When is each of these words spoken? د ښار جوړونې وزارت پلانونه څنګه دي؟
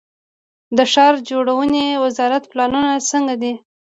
د 0.77 0.79
ښار 0.91 1.15
جوړونې 1.29 1.85
وزارت 2.03 2.43
پلانونه 2.51 2.91
څنګه 3.09 3.35
دي؟ 3.41 3.53